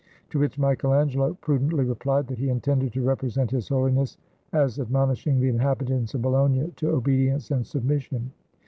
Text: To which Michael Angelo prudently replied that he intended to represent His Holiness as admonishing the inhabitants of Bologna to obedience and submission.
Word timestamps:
To 0.31 0.39
which 0.39 0.57
Michael 0.57 0.95
Angelo 0.95 1.35
prudently 1.41 1.85
replied 1.85 2.25
that 2.25 2.39
he 2.39 2.49
intended 2.49 2.91
to 2.93 3.03
represent 3.03 3.51
His 3.51 3.67
Holiness 3.67 4.17
as 4.51 4.79
admonishing 4.79 5.39
the 5.39 5.49
inhabitants 5.49 6.15
of 6.15 6.23
Bologna 6.23 6.73
to 6.77 6.89
obedience 6.89 7.51
and 7.51 7.63
submission. 7.63 8.31